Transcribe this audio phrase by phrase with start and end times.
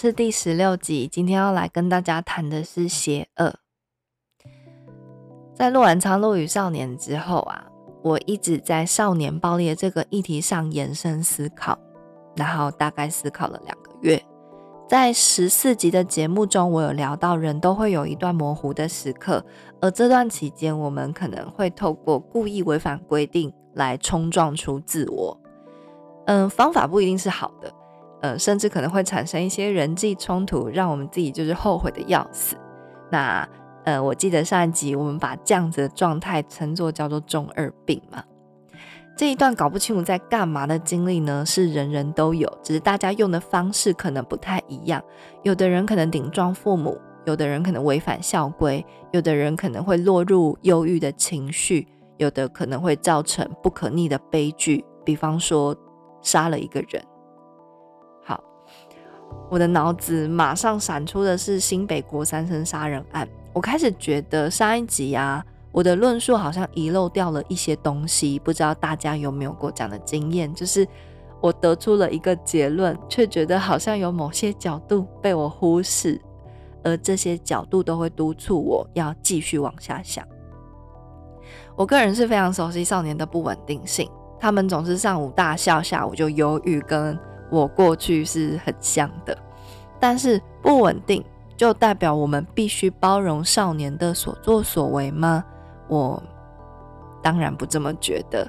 [0.00, 3.52] 是第十六集，今天要来跟大家谈的是邪恶。
[5.52, 7.66] 在录完《苍鹭与少年》之后啊，
[8.04, 11.76] 我一直在少年暴力这个议题上延伸思考，
[12.36, 14.22] 然后大概思考了两个月。
[14.88, 19.44] 在十四集的节目中，我有聊到人都会有一段模糊的时刻，
[19.80, 25.36] 而这段期间，我们可能会透过故意违反规定来冲撞出自我。
[26.26, 27.74] 嗯，方法不一定是好的。
[28.20, 32.56] 呃，甚至可能会产生一些人际冲突，让我们自己就是后悔的要死。
[33.10, 33.48] 那
[33.84, 38.22] 呃，我记得上一集我们把这样子的状态称作叫做中二病嘛。
[39.16, 45.02] 这一段搞不清楚在干嘛的经历呢，是人人都有，只是大家用的方式可能不太一样。
[45.42, 51.88] 有的人可能顶撞父母，有的人可能违反校规，有的人可能会落入忧郁的情绪，
[52.18, 55.74] 有的可能会造成不可逆的悲剧，比方说
[56.20, 57.02] 杀了一个人。
[59.50, 63.28] 我的脑子马上闪出的是新北国三生杀人案。
[63.52, 70.52] 我开始觉得上一集啊，我的论述好像遗漏掉了一些东西，不知道大家有没有过这样的经验？
[70.54, 70.86] 就是
[71.40, 76.20] 我得出了一个结论，却觉得好像有某些角度被我忽视，
[76.84, 80.24] 而这些角度都会督促我要继续往下想。
[81.74, 87.18] 我个人是非常熟悉少年的不稳定性，他们总是上午大笑，下午就忧郁，跟。
[87.50, 89.36] 我过去是很像的，
[89.98, 91.24] 但是不稳定
[91.56, 95.44] 就代表我们必须包容少年的所作所为吗？
[95.88, 96.22] 我
[97.22, 98.46] 当然不这么觉得。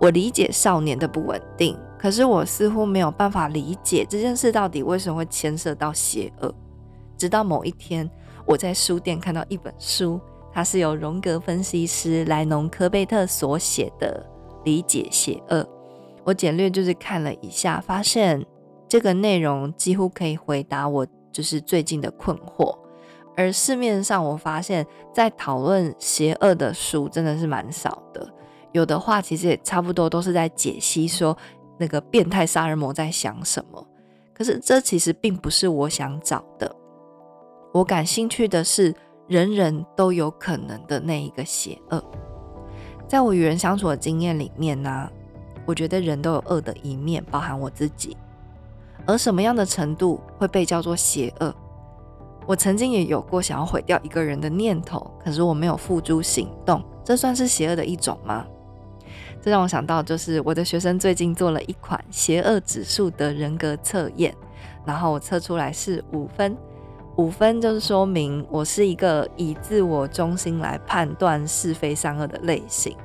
[0.00, 6.52] 我理解少年的不稳定，可是我似乎没有办法理解这件事到底为什么会牵涉到邪恶。
[7.16, 8.10] 直到某一天，
[8.44, 10.20] 我在书店看到一本书，
[10.52, 14.26] 它是由荣格分析师莱农科贝特所写的
[14.64, 15.62] 《理解邪恶》。
[16.24, 18.44] 我简略就是看了一下，发现
[18.88, 22.78] 这个内容几乎可以回答我就是最近的困惑。
[23.36, 28.28] 而市面上我发现，在讨论邪恶的书真的是蛮少的，
[28.72, 31.36] 有的话其实也差不多都是在解析说
[31.78, 33.84] 那个变态杀人魔在想什么。
[34.34, 36.72] 可是这其实并不是我想找的，
[37.72, 38.94] 我感兴趣的是
[39.26, 42.04] 人人都有可能的那一个邪恶。
[43.08, 45.10] 在我与人相处的经验里面呢。
[45.64, 48.16] 我觉得人都有恶的一面，包含我自己。
[49.06, 51.54] 而什么样的程度会被叫做邪恶？
[52.46, 58.44] 我曾经也有过想要毁掉一个人的念头，可是我没有付诸行动，这算是邪恶的一种吗？
[59.40, 64.34] 这让我想到，就是我的学生最近做了一款邪恶指数的人格测验，
[64.84, 66.56] 然后我测出来是五分，
[67.16, 72.96] 五分就是说明我是一个以自我中心来判断是非善恶的类型。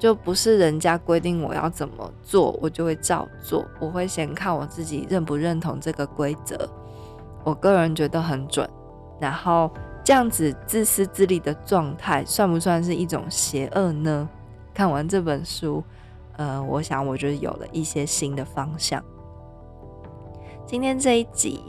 [0.00, 3.66] 就不是人家规定我要怎么做，我就会照做。
[3.78, 6.66] 我会先看我自己认不认同这个规则，
[7.44, 8.66] 我个人觉得很准。
[9.20, 9.70] 然后
[10.02, 14.26] 这样子自私自利的状态，算不算是一种邪恶呢？
[14.72, 15.84] 看完这本书，
[16.38, 19.04] 呃，我想我就有了一些新的方向。
[20.64, 21.62] 今天这一集。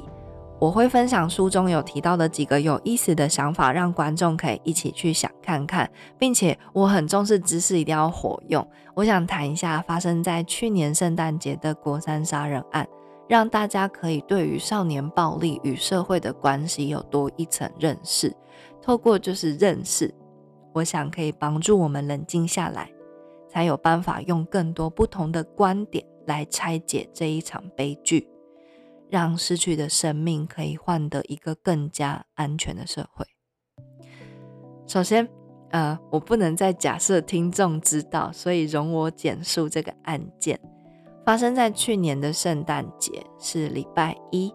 [0.62, 5.90] 我会分享书中有提到的几个有意思的想法，让观众可以一起去想看看，
[6.20, 8.66] 并且我很重视知识一定要活用。
[8.94, 12.88] 我想谈一下发生在去年圣诞节的国三杀人案，
[13.28, 18.32] 让大家可以对于少年暴力与社会的关系有多一层认识。
[18.84, 20.14] 透过就是认识，
[20.74, 22.88] 我想可以帮助我们冷静下来，
[23.50, 28.28] 才有办法用更多不同的观点来拆解这一场悲剧。
[29.11, 33.25] 让失去的生命可以换得一个更加安全的社会。
[34.87, 35.28] 首先，
[35.72, 40.58] 呃，我不能再假设听众知道，所以容我简述这个案件。
[41.25, 44.49] 发生在去年的圣诞节，是礼拜一。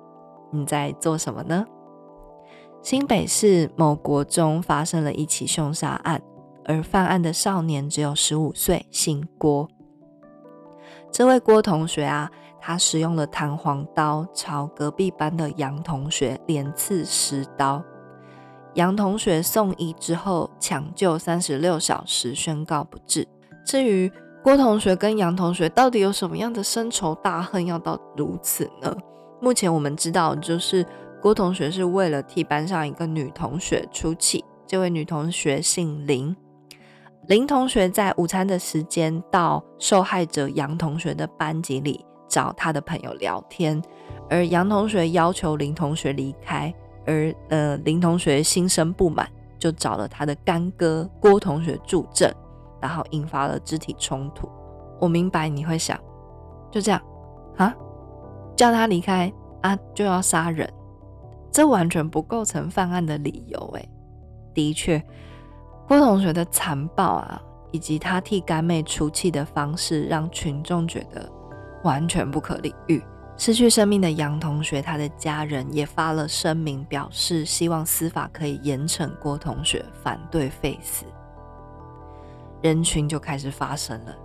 [0.50, 1.66] 你在做什么呢？
[2.80, 6.22] 新北市某国中发生了一起凶杀案，
[6.64, 9.68] 而犯案的少年只有十五岁，姓郭。
[11.12, 12.32] 这位郭同学啊。
[12.66, 17.80] 他使用了弹簧刀朝隔壁班的杨同学连刺十刀，
[18.74, 23.24] 杨同学送医之后抢救三十六小时宣告不治。
[23.64, 24.10] 至于
[24.42, 28.92] 郭同学跟杨同学到底有什么样的深仇大恨，要到如此呢？
[29.40, 30.84] 目前我们知道，就是
[31.22, 34.44] 郭同学是为了替班上一个女同学出气。
[34.66, 36.34] 这位女同学姓林，
[37.28, 42.04] 林同学在午餐的时间到受害者杨同学的班级里
[42.36, 43.82] 找他的朋友聊天，
[44.28, 46.70] 而杨同学要求林同学离开，
[47.06, 49.26] 而呃林同学心生不满，
[49.58, 52.30] 就找了他的干哥郭同学助阵。
[52.78, 54.46] 然后引发了肢体冲突。
[55.00, 55.98] 我明白你会想，
[56.70, 57.00] 就这样
[57.56, 57.74] 啊，
[58.54, 59.32] 叫他离开
[59.62, 60.70] 啊，就要杀人，
[61.50, 63.58] 这完全不构成犯案的理由。
[63.76, 63.88] 诶，
[64.52, 65.02] 的确，
[65.88, 67.40] 郭同学的残暴啊，
[67.72, 71.32] 以及他替干妹出气的方式，让群众觉得
[71.86, 73.00] 完全不可理喻。
[73.38, 81.04] 失去生命的杨同学，他的家人也发了声明，表示希望司法可以严惩郭同学，反对废死。
[82.62, 84.16] 人群就开始发生了。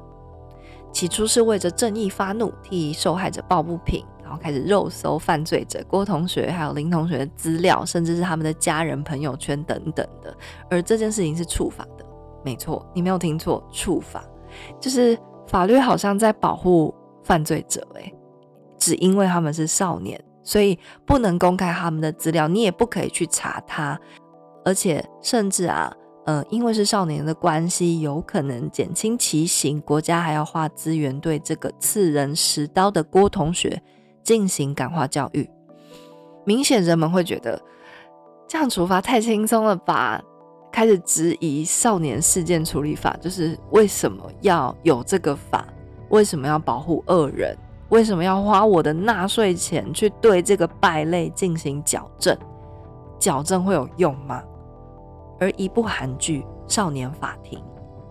[0.91, 10.35] 起初是为着正义发怒，替受害者抱不平，然后开始肉搜犯罪者郭同学还有林同学的资料，甚至是他们的家人、朋友圈等等的。
[10.69, 12.05] 而这件事情是处罚的，
[12.43, 14.23] 没错，你没有听错，处罚
[14.79, 15.17] 就是
[15.47, 16.93] 法律好像在保护
[17.23, 18.13] 犯罪者，诶，
[18.77, 23.99] 只因为他们是少年，所以不能公开他们的资料，你也不可以去查他，
[24.65, 25.93] 而且甚至啊。
[26.27, 33.81] 呃，因为是少年的关系，有可能减轻其刑，国家还要花资源对这个刺人十刀的郭同学
[34.21, 35.49] 进行感化教育。
[36.45, 37.59] 明显人们会觉得
[38.47, 40.21] 这样处罚太轻松了吧？
[40.71, 45.67] 开始质疑少年事件处理法，就是为什么要有这个法？
[46.11, 47.57] 为什么要保护恶人？
[47.89, 52.37] 为什么要花我的纳税钱去对这个败类进行矫正？
[53.19, 54.41] 矫正会有用吗？
[55.39, 56.41] 而一部韩剧
[56.73, 57.59] 《少年法庭》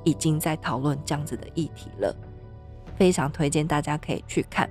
[0.04, 2.14] 已经在讨论这样子的议题了，
[2.96, 4.68] 非常推荐大家可以去看。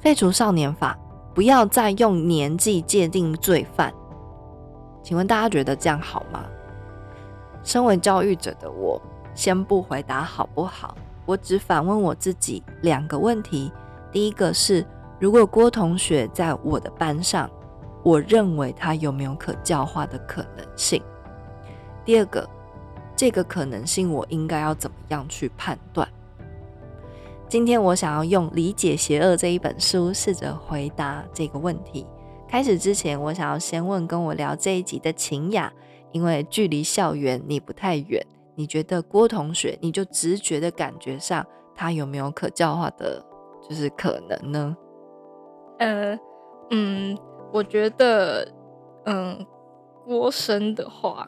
[0.00, 0.98] 废除少年法，
[1.34, 3.92] 不要再用年纪界定罪犯。
[5.02, 6.44] 请问大家觉得这样好吗？
[7.62, 9.00] 身为教育者的我，
[9.34, 10.96] 先不回答好不好？
[11.28, 13.70] 我只反问我自己两个问题：
[14.10, 14.82] 第一个是，
[15.20, 17.50] 如果郭同学在我的班上，
[18.02, 21.02] 我认为他有没有可教化的可能性？
[22.02, 22.48] 第二个，
[23.14, 26.08] 这个可能性我应该要怎么样去判断？
[27.46, 32.06] 今天我想要用《理解邪恶》这一本书试着回答这个问题。
[32.48, 35.70] 开始之前，我想要先问跟我聊这一集的晴雅，
[36.10, 38.26] 因为距离校园你不太远，
[38.58, 43.24] 你觉得郭同学，你就直觉的感觉上，他有没有可教化的，
[43.66, 44.76] 就是可能呢？
[45.78, 46.18] 呃，
[46.70, 47.16] 嗯，
[47.52, 48.46] 我觉得，
[49.06, 49.46] 嗯，
[50.04, 51.26] 郭生的话。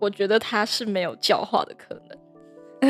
[0.00, 2.16] 我觉得他是没有教化的可能，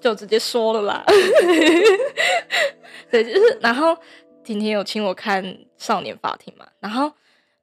[0.00, 1.04] 就直接说了啦。
[3.12, 3.96] 对，就是，然后
[4.42, 5.40] 婷婷有请我看
[5.78, 7.12] 《少年法庭》嘛，然后，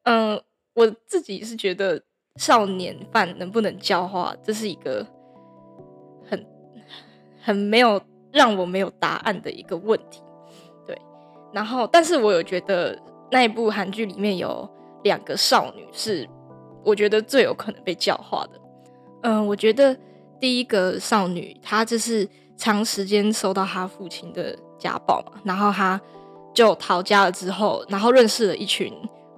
[0.03, 0.41] 嗯，
[0.73, 2.01] 我自己是觉得
[2.41, 5.05] 少年犯能不能教化，这是一个
[6.27, 6.43] 很
[7.39, 8.01] 很没有
[8.31, 10.23] 让我没有答案的一个问题。
[10.87, 10.99] 对，
[11.53, 12.97] 然后，但是我有觉得
[13.29, 14.67] 那一部韩剧里面有
[15.03, 16.27] 两个少女是。
[16.83, 18.59] 我觉得最有可能被教化的，
[19.21, 19.95] 嗯，我觉得
[20.39, 22.27] 第一个少女，她就是
[22.57, 26.01] 长时间受到她父亲的家暴嘛，然后她
[26.55, 28.91] 就逃家了之后，然后认识了一群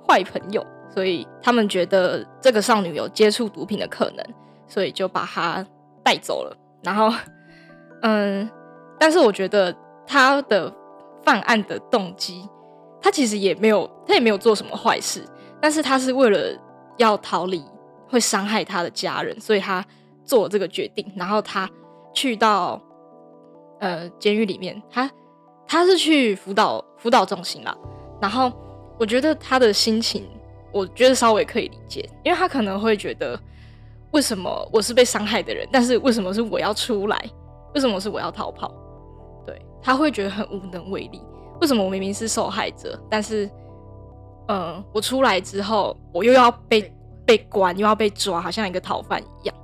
[0.07, 4.25] 坏朋友，所以他们觉得这个少女有接触毒品的可能，
[4.67, 5.65] 所以就把她
[6.03, 6.57] 带走了。
[6.83, 7.11] 然后，
[8.01, 8.49] 嗯，
[8.99, 10.73] 但是我觉得他的
[11.23, 12.47] 犯案的动机，
[13.01, 15.25] 他其实也没有，他也没有做什么坏事，
[15.61, 16.59] 但是他是为了。
[16.97, 17.59] 要逃离
[18.07, 19.83] 会伤害他的家人，所以他
[20.23, 21.03] 做这个决定。
[21.15, 21.67] 然后他
[22.13, 22.79] 去到
[23.79, 25.09] 呃监狱里面，他
[25.67, 27.75] 他是去辅导辅导中心啦。
[28.21, 28.53] 然后
[28.99, 30.23] 我觉得他的心情，
[30.73, 33.39] 我觉得稍微可以理解，因为他可能会觉得，
[34.11, 37.29] 为什么我是被伤害的人，但是为什么是我要出来？
[37.75, 38.71] 为什么是我要逃跑？
[39.45, 41.21] 对他会觉得很无能为力。
[41.61, 43.49] 为什么我明明是受害者，但是？
[44.49, 46.93] 嗯，我出来之后，我又要被
[47.25, 49.55] 被关，又要被抓，好像一个逃犯一样。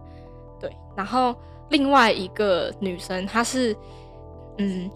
[0.57, 1.35] 对，然后
[1.69, 3.75] 另外一个女生，她是
[4.57, 4.89] 嗯，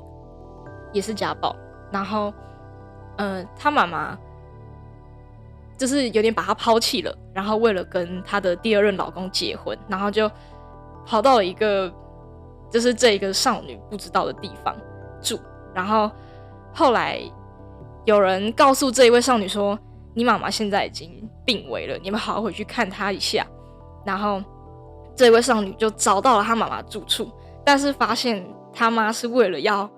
[0.94, 1.54] 也是家暴，
[1.92, 2.34] 然后
[3.18, 4.18] 嗯，她妈妈
[5.78, 10.30] 就是有点把她抛弃了，然后为了跟她的第二任老公结婚，然后就
[11.06, 11.92] 跑到了一个
[12.70, 14.76] 就是这一个少女不知道的地方
[15.22, 15.40] 住，
[15.74, 16.12] 然后
[16.74, 17.20] 后来。
[18.06, 19.80] 有人告诉这一位少女说
[20.14, 23.48] ：“你妈妈现在已经病危了，你们好好回去看她一下。”
[24.06, 24.44] 然后
[25.16, 27.32] 这位少女就找到了她妈妈住处，
[27.64, 29.90] 但是发现她妈是为了要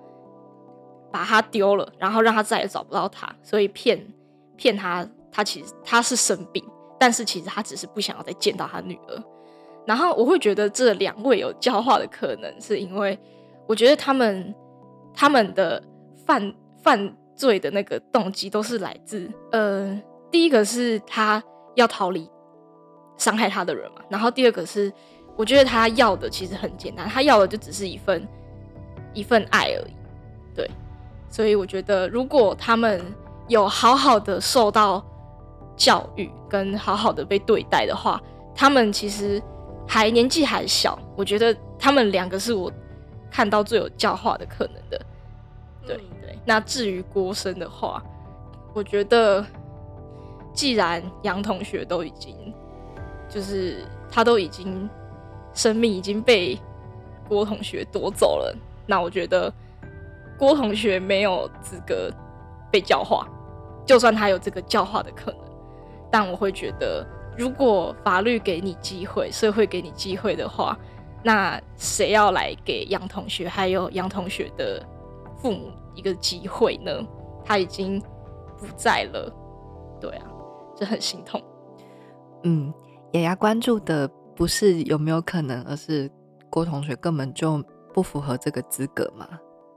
[1.12, 4.06] 把她丢了，然后让她再也找不到她，所以骗
[4.56, 5.04] 骗她，
[5.36, 6.64] 他其实他是生病，
[6.98, 9.24] 但是其实他只是不想要再见到他女儿。
[9.86, 13.20] 然后我会觉得这两位有教化的可能，是因为
[13.68, 14.56] 我觉得他们
[15.14, 15.84] 他们的
[16.26, 20.02] 犯犯罪的那个动机都是来自呃，
[20.32, 21.44] 第一个是他
[21.76, 22.30] 要逃离
[23.18, 24.92] 伤害他的人嘛，然后第二个是
[25.36, 28.26] 我觉得他要的其实很简单，他要的就只是一份
[29.14, 29.94] 一份爱而已，
[30.56, 30.72] 对，
[31.30, 33.04] 所以我觉得如果他们
[33.48, 35.06] 有好好的受到
[35.76, 38.22] 教育跟好好的被对待的话，
[38.56, 39.42] 他们其实。
[39.88, 42.72] 还年纪还小，我觉得他们两个是我
[43.30, 45.00] 看到最有教化的可能的。
[45.86, 48.02] 对对，那至于郭生的话，
[48.74, 49.46] 我觉得
[50.56, 52.36] 既然杨同学都已经，
[53.30, 54.90] 就是他都已经
[55.54, 56.60] 生命已经被
[57.30, 59.54] 郭同学夺走了，那我觉得
[60.36, 62.10] 郭同学没有资格
[62.72, 63.28] 被教化，
[63.86, 65.40] 就算他有这个教化的可能，
[66.16, 67.06] 但我会觉得。
[67.38, 70.80] 如果法律给你机会，社会给你机会的话，
[71.22, 74.82] 那谁要来给杨同学还有杨同学的
[75.36, 77.06] 父母一个机会呢？
[77.44, 78.00] 他已经
[78.58, 79.30] 不在了，
[80.00, 80.28] 对啊，
[80.78, 81.44] 这很心痛。
[82.44, 82.74] 嗯，
[83.12, 86.10] 雅雅关注的不是有没有可能，而是
[86.50, 87.62] 郭同学根本就
[87.94, 89.28] 不符合这个资格嘛。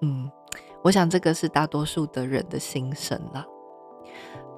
[0.02, 0.30] 嗯，
[0.85, 3.45] 我想这个是大多数的人的心声啦。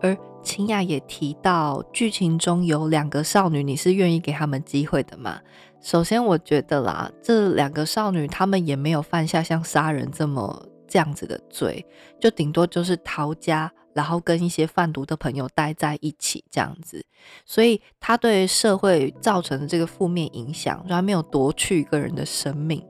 [0.03, 5.41] 而清雅也提到，剧情中有两个少女，你是愿意给他们机会的吗？
[5.81, 11.85] 首先，我觉得啦，这两个少女她们也没有犯下像杀人这么这样子的罪，
[12.21, 17.05] 就顶多就是逃家，然后跟一些贩毒的朋友待在一起这样子。
[17.47, 22.85] 所以，他对社会造成的这个负面影响，还没有夺去一个人的生命。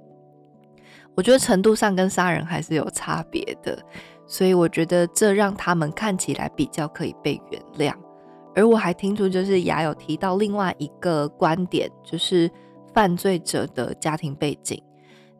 [1.16, 3.78] 我觉得程度上跟杀人还是有差别的。
[4.30, 7.92] 所以我觉得这让他们看起来比较可以被原谅，
[8.54, 12.48] 而我还听出就是雅有提到另外一个观点，就是
[12.94, 14.80] 犯罪者的家庭背景。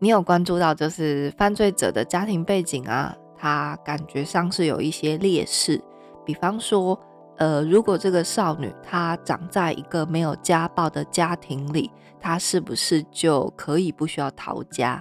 [0.01, 3.17] 你有关注到就是犯罪者的家庭背景啊？
[3.39, 5.81] 他感觉上是有一些劣势，
[6.27, 6.99] 比方说，
[7.39, 11.89] 呃，如果这个少女她长在一个没有家暴的家庭里，
[12.21, 15.01] 她是不是就可以不需要逃家？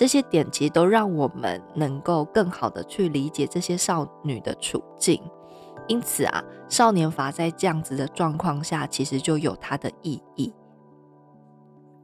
[0.00, 5.20] 这些点其实都让我们能够更好的去理解这些少女的处境，
[5.88, 10.54] 因此啊，少年法在这样子的状况下，其实就有它的意义。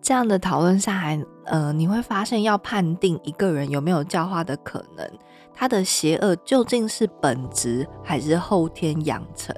[0.03, 5.11] 这样的讨论下来，呃，你会发现要判定一个人有没有教化的可能，
[5.55, 9.57] 他的邪恶究竟是本质还是后天养成，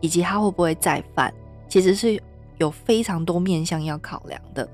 [0.00, 1.34] 以及他会不会再犯，
[1.68, 2.22] 其实是
[2.58, 4.68] 有非常多面向要考量的。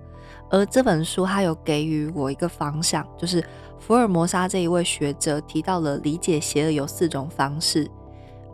[0.51, 3.45] 而这本书，它有给予我一个方向，就是
[3.79, 7.91] 福尔摩沙这一位学者提到了理解邪恶有四种方式。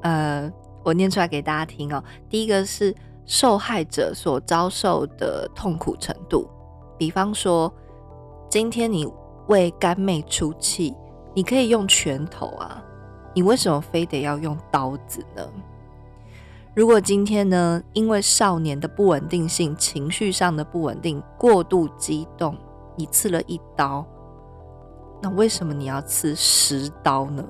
[0.02, 0.50] 呃，
[0.82, 2.02] 我念出来给大家听哦。
[2.28, 2.94] 第一个是
[3.24, 6.48] 受害者所遭受的痛苦程度，
[6.98, 7.72] 比方说，
[8.48, 9.06] 今天你
[9.48, 10.94] 为干妹出气，
[11.34, 12.82] 你可以用拳头啊，
[13.34, 15.46] 你为什么非得要用刀子呢？
[16.74, 22.56] 如果今天呢，因为少年的不稳定性、情绪上的不稳定、过度激动，
[22.96, 24.06] 你刺了一刀，
[25.20, 27.44] 那为什么你要刺十刀呢？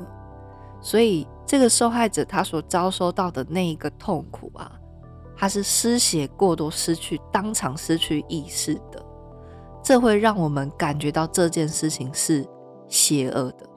[0.81, 4.73] 所以这个受害者他所遭受到的那一个痛苦啊，
[5.37, 9.01] 他是失血过多、失去当场失去意识的，
[9.85, 12.45] 这会让我们感觉到这件事情是
[12.89, 13.69] 邪恶的。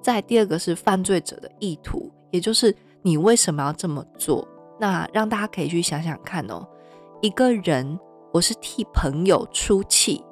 [0.00, 4.46] 再第二个是犯罪者的意图，也就是你为什么要这么做？
[4.82, 6.66] 那让大家可以去想想看哦，
[7.20, 7.96] 一个人
[8.32, 10.24] 我是替朋友出气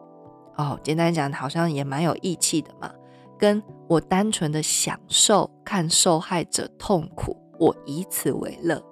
[0.57, 2.91] 哦，简单讲好像也蛮有义气的嘛。
[3.39, 8.83] 跟我单纯的享受看受害者痛苦，我以此为乐，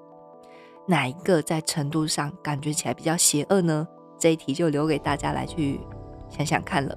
[0.87, 3.85] 哪一个在程度上感觉起来比较邪恶呢？
[4.17, 5.81] 这一题就留给大家来去
[6.29, 6.97] 想想看了。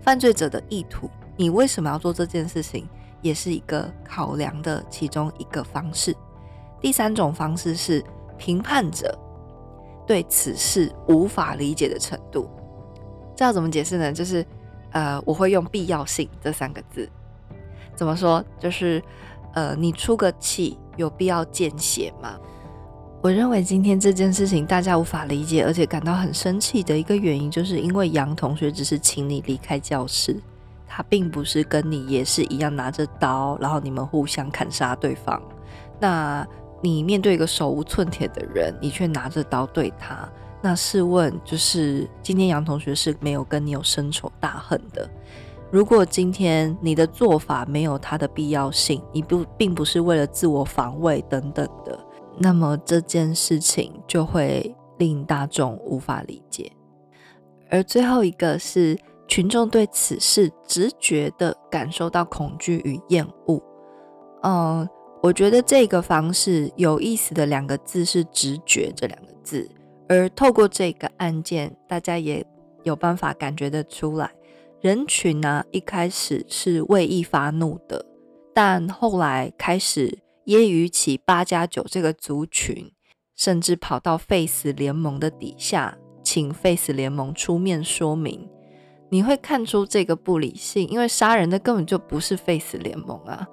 [0.00, 2.88] 犯罪者的意图，你为什么要做这件事情，
[3.22, 6.12] 也是一个考量的其中一个方式。
[6.80, 8.04] 第三种方式是
[8.38, 9.18] 评判者
[10.06, 12.48] 对此事无法理解的程度，
[13.34, 14.12] 这要怎么解释呢？
[14.12, 14.44] 就是
[14.92, 17.08] 呃，我会用必要性这三个字，
[17.94, 18.44] 怎么说？
[18.58, 19.02] 就是
[19.54, 22.38] 呃，你出个气有必要见血吗？
[23.22, 30.40] 我认为今天这件事情大家无法理解，而且感到很生气的一个原因，就是因为杨同学只是请你离开教室，
[30.86, 35.42] 他并不是跟你也是一样拿着刀，然后你们互相砍杀对方。
[35.98, 36.46] 那
[36.86, 40.28] 你面对一个手无寸铁的人，你却拿着刀对他，
[40.62, 45.08] 那试问，就是今天杨同学是没有跟你有深仇大恨的。
[45.70, 51.98] 如果今天你的做法没有他的必要性，你不并不是为了自我防卫等等的，
[52.38, 56.70] 那么这件事情就会令大众无法理解。
[57.68, 63.60] 而最后一个是群众对此事直觉的感受到恐惧与厌恶。
[64.44, 64.88] 嗯，
[65.26, 69.68] 我觉得这个方式有意思的两个字是“直觉”这两个字，
[70.08, 72.46] 而透过这个案件，大家也
[72.84, 74.30] 有办法感觉得出来。
[74.80, 78.06] 人群呢，一开始是未意发怒的，
[78.54, 82.92] 但后来开始揶揄起八加九这个族群，
[83.34, 88.48] 甚至跑到 Face 联盟的底下，请 Face 联盟出面说明。
[89.10, 93.48] 你会看出这个不理性，因为杀人的根本就不是 Face 联盟啊！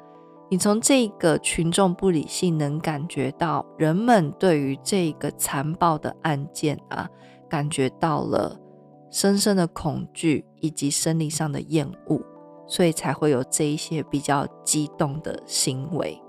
[0.53, 7.09] 你从这个群众不理性，能感觉到人们对于这个残暴的案件啊，
[7.49, 8.59] 感觉到了。
[9.09, 12.21] 深深的恐惧以及生理上的厌恶，
[12.67, 16.21] 所以才会有这一些比较激动的行为。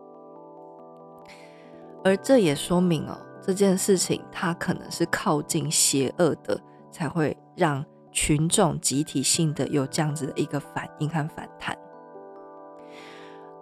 [2.02, 6.58] 而这也说明哦，这件事情它可能是靠近邪恶的，
[6.90, 11.76] 才会让群众集体性的有这样子的一个反应和反弹。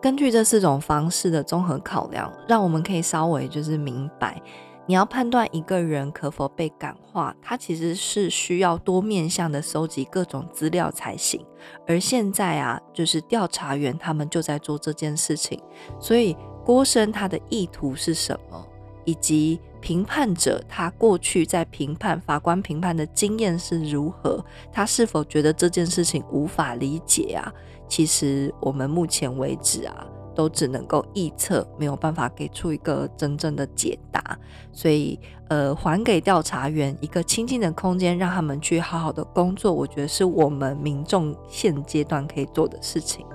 [0.03, 4.43] 根据这四种方式的综合考量，让我们可以稍微就是明白。
[4.85, 11.41] 你要判断一个人可否被感化，他其实是需要多面向的收集各种资料才行。
[11.87, 15.63] 而现在啊，就是调查员他们就在做这件事情。
[16.01, 18.67] 所以郭生他的意图是什么，
[19.05, 27.53] 以及评判者他过去在评判法官评判的经验是如何，他是否觉得这件事情无法理解啊？
[27.89, 30.07] 其实我们目前为止啊。
[30.35, 34.35] 都只能够臆测，没有办法给出一个真正的解答，
[34.73, 43.27] 所以呃，还给调查员一个清静的空间，让他们去好好的工作，我觉得是我们民众现阶段可以做的事情。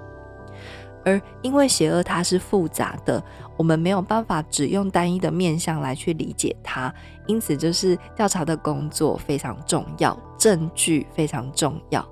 [1.08, 3.24] 而因为邪恶它是复杂的，
[3.56, 6.94] 我们没有办法只用单一的面向来去理解它，
[7.28, 12.06] 因此就是调查的工作非常重要，证据非常重要，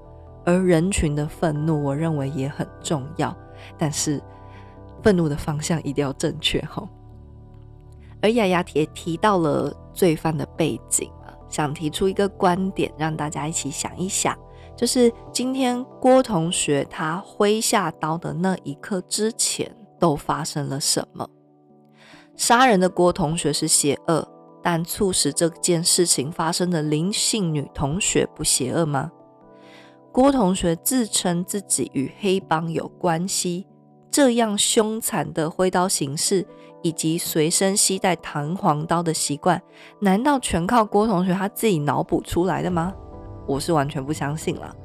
[0.45, 3.35] 而人群的愤怒，我认为也很重要，
[3.77, 4.23] 但是。
[5.03, 6.83] 愤怒的方向一定要正确哈。
[8.23, 11.11] 而雅雅也提到了罪犯的背景，
[11.47, 14.35] 想提出一个观点，让大家一起想一想，
[14.75, 21.27] 就是今天郭同学他挥下刀的那一刻之前都发生了什么？
[22.35, 24.27] 杀人的郭同学是邪恶，
[24.61, 29.11] 但促使这件事情发生的林姓女同学不邪恶吗？
[30.11, 33.65] 郭同学自称自己与黑帮有关系。
[34.11, 36.45] 这样凶残的挥刀行事，
[36.81, 39.61] 以及随身携带弹簧刀的习惯，
[39.99, 42.93] 难道全靠郭同学他自己脑补出来的吗？
[43.45, 44.75] 我是完全不相信了。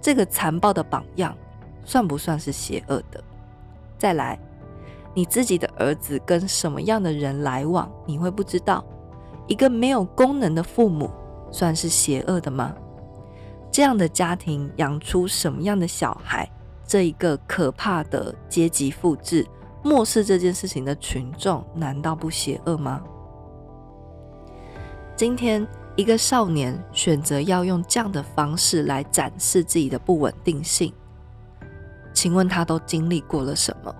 [0.00, 1.36] 这个残暴的榜样，
[1.84, 3.22] 算不算是邪恶的？
[3.98, 4.38] 再来，
[5.14, 8.84] 你自己的儿子跟什么样的人来往，你会不知道？
[9.46, 11.10] 一个没有功能的父母，
[11.50, 12.74] 算是邪恶的吗？
[13.70, 16.48] 这样的家庭养出什么样的小孩？
[16.86, 19.46] 这一个可怕的阶级复制，
[19.82, 23.02] 漠视这件事情的群众，难道不邪恶吗？
[25.16, 25.66] 今天
[25.98, 30.92] 一个少年选择要用这样的方式来展示自己的不稳定性，
[32.12, 33.92] 请问他都经历过了什么？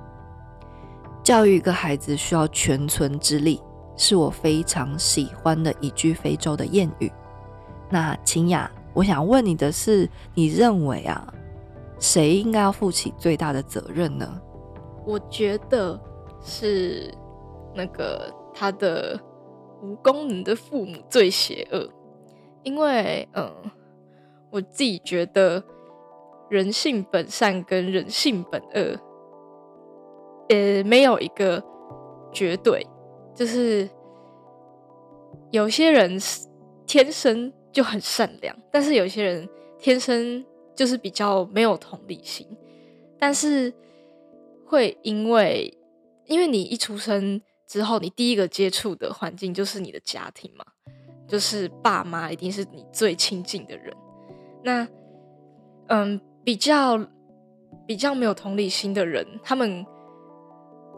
[1.24, 3.60] 教育一个孩子需要全存之力，
[3.96, 7.10] 是我非常喜欢的一句非洲的谚语。
[7.90, 11.34] 那秦雅，我想问你的是，你认为啊？
[11.98, 14.40] 谁应该要负起最大的责任呢？
[15.04, 16.00] 我觉得
[16.40, 17.12] 是
[17.74, 19.20] 那个他的
[19.82, 21.88] 无功能的父母最邪恶，
[22.62, 23.50] 因为嗯，
[24.50, 25.62] 我自己觉得
[26.48, 28.98] 人性本善跟人性本恶，
[30.48, 31.62] 呃，没有一个
[32.32, 32.86] 绝对，
[33.34, 33.88] 就是
[35.50, 36.18] 有些人
[36.86, 40.44] 天生就很善良，但是有些人天生。
[40.78, 42.46] 就是比较没有同理心，
[43.18, 43.74] 但是
[44.64, 45.76] 会因为
[46.26, 50.64] 因为你一出生之后，你第一个接触的环境就是你的家庭嘛，
[51.28, 53.94] 就是爸妈一定是你最亲近的人。
[54.64, 54.88] 那
[55.86, 56.98] 嗯，比较
[57.86, 59.86] 比较没有同理心的人，他们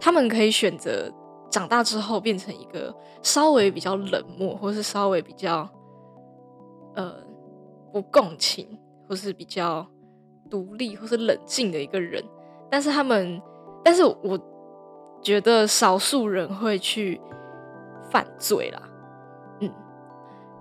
[0.01, 1.13] 他们可以选择
[1.51, 5.69] 长大之后变成一个稍微比较冷漠，或是稍微比较
[6.95, 7.17] 呃
[7.93, 8.79] 不共情。
[9.09, 9.85] 或是比较
[10.49, 12.25] 独立或是冷静的一个人，
[12.71, 13.43] 但是他们，
[13.83, 14.39] 但是我
[15.23, 17.21] 觉得少数人会去
[18.11, 18.83] 犯罪啦。
[19.61, 19.73] 嗯，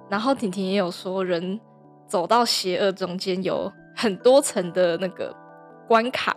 [0.09, 1.59] 然后婷婷也有说，人
[2.07, 5.35] 走到邪恶中间有很多层的那个
[5.87, 6.35] 关卡，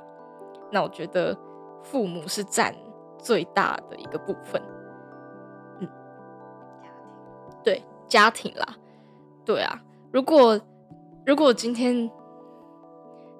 [0.70, 1.36] 那我觉得
[1.82, 2.74] 父母是占
[3.18, 4.62] 最大的一个部分。
[5.80, 5.88] 嗯，
[6.80, 6.90] 家
[7.50, 8.66] 庭对家庭啦，
[9.44, 9.82] 对啊，
[10.12, 10.60] 如果
[11.26, 12.10] 如果今天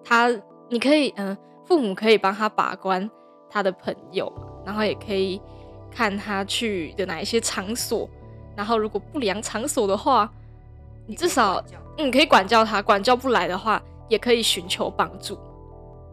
[0.05, 0.29] 他，
[0.69, 3.09] 你可以嗯，父母可以帮他把关
[3.51, 4.33] 他的朋友，
[4.65, 5.41] 然后也可以
[5.91, 8.09] 看他去的哪一些场所，
[8.57, 10.33] 然后如果不良场所的话，
[11.07, 11.63] 你至少
[11.99, 15.39] 嗯可以管教他，管教不来的话，也可以寻求帮助。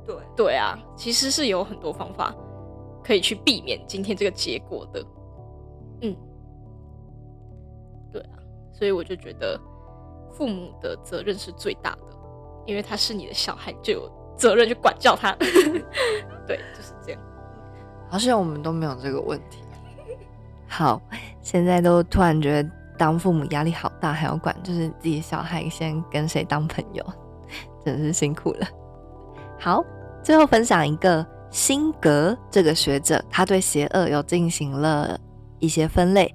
[0.05, 2.33] 对对啊，其实是有很多方法
[3.03, 5.05] 可以去避免今天这个结果的。
[6.01, 6.15] 嗯，
[8.11, 8.39] 对啊，
[8.73, 9.59] 所以我就觉得
[10.31, 12.17] 父母的责任是最大的，
[12.65, 15.31] 因为他是你的小孩，就有责任去管教他。
[16.47, 17.21] 对，就是这样。
[18.09, 19.59] 好像我们都没有这个问题。
[20.67, 21.01] 好，
[21.41, 27.03] 现在都突然觉得当父母压力好大，还要管就是自己小孩先跟谁当朋友，
[27.85, 28.67] 真是辛苦了。
[29.57, 29.83] 好，
[30.21, 35.19] 最后分享一个辛格这个学者，他对邪恶有进行了
[35.59, 36.33] 一些分类，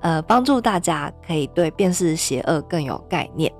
[0.00, 3.52] 呃，帮助大家可以对辨识邪恶更有概念。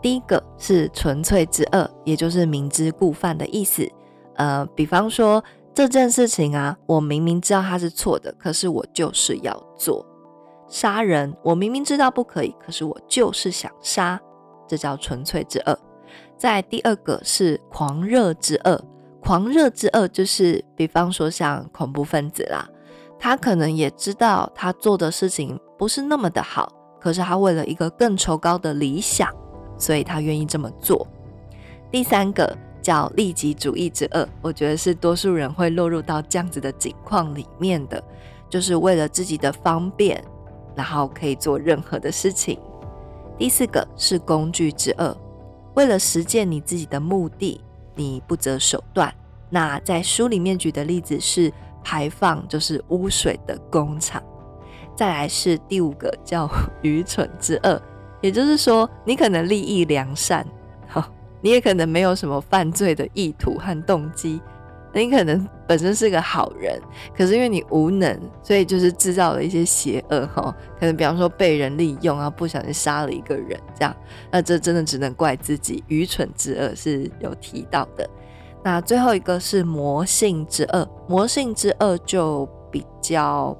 [0.00, 3.86] 第一个是纯粹之恶，也就是明知故犯的意思。
[4.36, 5.42] 呃，比方说
[5.78, 10.04] 这件事情啊，我明明知道它是错的，可是我就是要做。
[10.66, 14.20] 杀人，我明明知道不可以，可是我就是想杀，
[14.66, 15.78] 这叫纯粹之恶。
[16.36, 18.84] 在第二个是狂热之恶，
[19.20, 22.68] 狂热之恶就是比方说像恐怖分子啦，
[23.16, 29.32] 他可能也知道他做的事情不是那么的好，可是他为了一个更崇高的理想，
[29.78, 31.06] 所以他愿意这么做。
[31.88, 32.58] 第三个
[32.88, 38.02] 叫利己主义之恶，我觉得是多数人会落入到这样子的境况里面的，
[38.48, 40.24] 就是为了自己的方便，
[40.74, 42.58] 然后可以做任何的事情。
[43.36, 45.14] 第四个是工具之恶。
[45.74, 47.60] 为了实现你自己的目的，
[47.94, 49.14] 你不择手段。
[49.50, 51.52] 那在书里面举的例子是
[51.84, 54.22] 排放就是污水的工厂。
[54.96, 56.48] 再来是第五个叫
[56.80, 57.78] 愚蠢之恶，
[58.22, 60.46] 也就是说你可能利益良善，
[61.40, 64.40] 你也可能没有什么犯罪的意图和动机。
[64.94, 66.80] 你可能本身是个好人，
[67.16, 70.52] 可是因为你无能，所以就是制造了一些邪恶哈。
[70.80, 73.94] 可能比方说被人利用啊，不小心杀了一个人这样，
[74.32, 78.08] 那这真的只能怪自己愚蠢之恶是有提到的。
[78.64, 83.56] 那最后一个是魔性之恶，魔性之恶就比较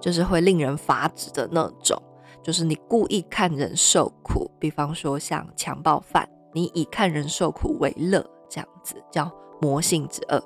[0.00, 2.02] 就是会令人发指的那种，
[2.42, 9.30] 就是你故意看人受苦，比方说像强暴犯，你以看人受苦为乐这样子叫。
[9.58, 10.38] 魔性之恶，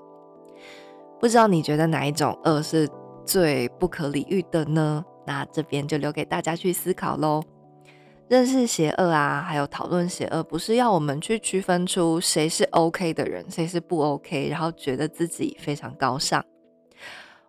[1.18, 2.88] 不知道你觉得哪一种恶是
[3.26, 5.04] 最不可理喻的呢？
[5.26, 7.42] 那这边就留给大家去思考喽。
[8.28, 16.40] 认识邪恶啊，还有讨论邪恶，不是要我们去区分出谁是 OK 的人，谁是不 OK，然后觉得自己非常高尚。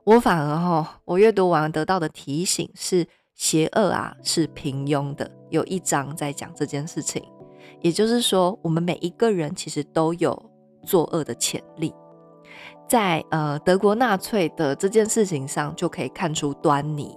[0.04, 5.30] 我反而哈，我阅读完得到的提醒是，邪恶啊是平庸的。
[5.52, 7.24] 有一章在讲这件事情，
[7.82, 10.52] 也就是说，我们每一个人其实都有。
[10.84, 11.94] 作恶的潜力，
[12.89, 17.15] 在呃德国纳粹的这件事情上就可以看出端倪。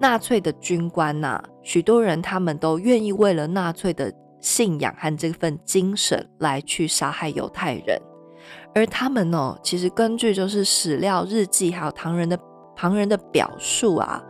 [0.00, 7.96] 纳粹的军官呐，许多人他们都愿意为了纳粹的信仰和这份精神来去杀害犹太人，
[8.74, 12.36] 而他们呢，其实根据就是史料、日记还有旁人的
[12.74, 14.20] 旁人的表述啊，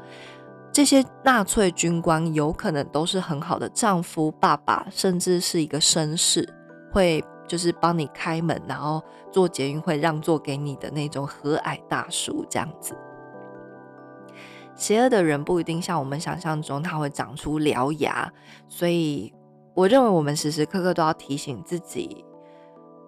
[0.72, 6.48] 这些纳粹军官有可能都是很好的丈夫、爸爸，甚至是一个绅士，
[6.92, 7.24] 会。
[7.48, 9.02] 就是帮你开门，然后
[9.32, 12.96] 做捷运会让座给你的那种和蔼大叔，这样子。
[14.76, 18.32] 邪恶的人不一定像我们想象中他会长出獠牙，
[18.68, 19.34] 所以
[19.74, 22.24] 我认为我们时时刻刻都要提醒自己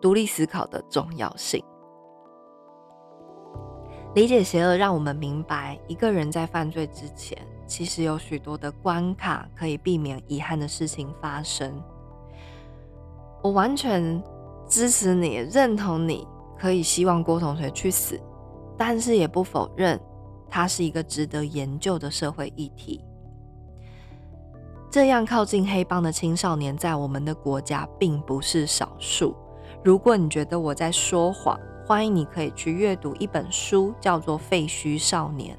[0.00, 1.62] 独立思考的重要性。
[4.16, 7.38] 理解邪恶，让我们明白一个人在犯罪之前，
[7.72, 11.72] 其实有许多的关卡可以避免遗憾的事情发生。
[13.42, 14.22] 我完全
[14.68, 18.20] 支持你，认同你，可以希望郭同学去死，
[18.76, 19.98] 但是也不否认
[20.50, 23.02] 他是一个值得研究的社会议题。
[24.90, 29.34] 这样靠近黑帮的青少年，在我们的国家并不是少数。
[29.82, 35.56] 如果你觉得我在说谎，欢迎你可以去阅读一本书，叫做《废墟少年》，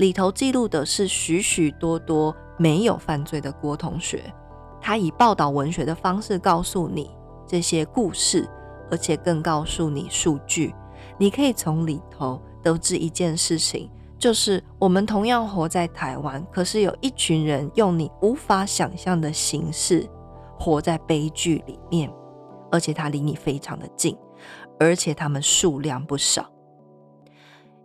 [0.00, 4.32] 里头记录的是许许多多没有犯罪的郭同学。
[4.80, 7.10] 他以报道文学的方式告诉你
[7.46, 8.48] 这些故事，
[8.90, 10.74] 而且更告诉你数据。
[11.18, 20.08] 你可以从里头得知一件事情，就是我们同样活在台湾，可是有一群人用你无法想象的形式
[20.58, 22.10] 活在悲剧里面，
[22.72, 24.16] 而且他离你非常的近，
[24.78, 26.50] 而且他们数量不少。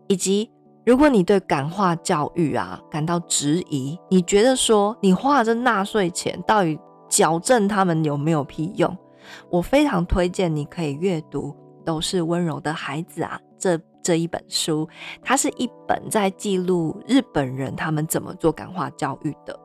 [0.07, 0.49] 以及
[0.85, 8.95] 如果你对感化教育啊感到质疑，你觉得说你花这纳税钱到底矫正他们有没有屁用？
[9.49, 11.49] 我非常推荐你可以阅读
[11.83, 14.87] 《都是温柔的孩子》啊，这这一本书，
[15.23, 19.59] 它是一本在记录日本人他们怎么做感化教育的。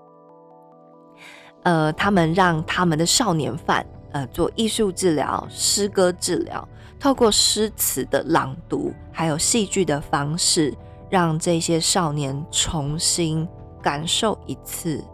[1.64, 6.66] 呃，他们让他们的少年犯呃做艺术治疗、诗歌治疗，
[6.98, 10.74] 透过诗词的朗读，还有戏剧的方式，
[11.10, 13.46] 让这些少年重新
[13.82, 15.04] 感受一次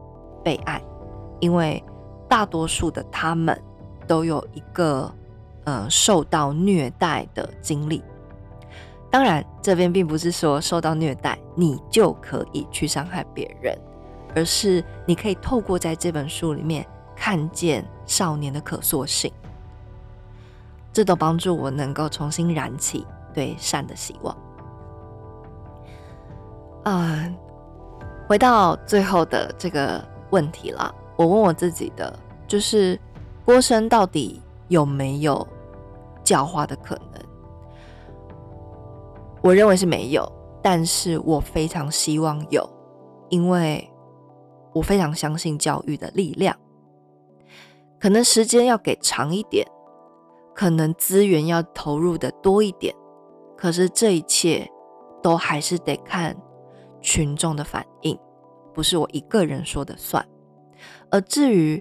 [0.44, 0.80] 被爱，
[1.40, 1.82] 因为
[2.28, 3.60] 大多数的他们。
[4.08, 5.12] 都有一个
[5.64, 8.00] 呃受到虐待的经历。
[9.10, 13.76] 当然，这边并不是说受到虐待你就可以去伤害别人，
[14.32, 19.32] 而是你可以透过在这本书里面看见少年的可塑性，
[20.92, 23.04] 这都帮助我能够重新燃起
[23.34, 24.36] 对善的希望。
[26.90, 27.28] 啊，
[28.28, 32.98] 回到最后的这个问题了，我问我自己的就是。
[33.46, 35.46] 郭生到底有没有
[36.24, 37.22] 教化的可能？
[39.40, 40.28] 我认为是没有，
[40.60, 42.68] 但是我非常希望有，
[43.28, 43.88] 因为
[44.72, 46.56] 我非常相信教育的力量。
[48.00, 49.64] 可能时间要给长一点，
[50.52, 52.92] 可能资源要投入的多一点，
[53.56, 54.68] 可是这一切
[55.22, 56.36] 都还是得看
[57.06, 58.18] 群众的反应，
[58.74, 60.28] 不是我一个人说的算。
[61.08, 61.80] 而至于，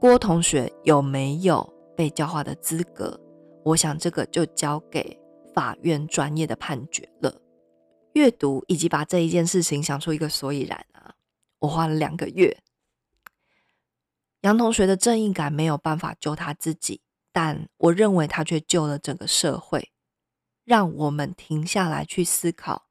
[0.00, 3.20] 郭同学有没有被教化的资格？
[3.62, 5.20] 我想这个就交给
[5.54, 7.42] 法院专业的判决了。
[8.14, 11.12] 阅读以及把这一件事情想出一个所以然啊，
[11.58, 12.56] 我花了两个月。
[14.40, 19.90] 杨同学的正义感没有办法救他自己，但我认为他却救了整个社会，
[20.64, 22.86] 让我们停下来去思考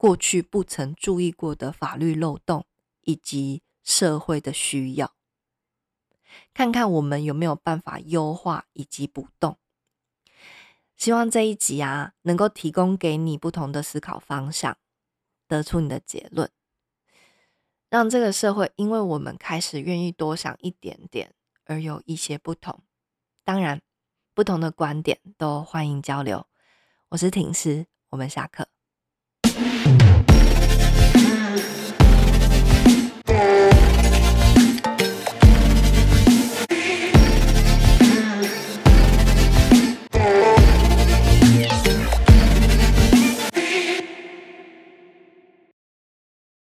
[0.00, 2.64] 过去不曾注意过的法律漏洞
[3.02, 5.14] 以及社会的需要。
[6.54, 9.58] 看看我们有没有办法优化以及补洞。
[10.96, 14.78] 希望这一集啊，能够提供给你不同的思考方向，
[15.46, 16.50] 得出你的结论，
[17.90, 21.34] 让这个社会因为我们开始愿意多想一点点，
[21.66, 22.82] 而有一些不同。
[23.44, 23.82] 当然，
[24.32, 26.46] 不同的观点都欢迎交流。
[27.10, 28.69] 我是婷师，我们下课。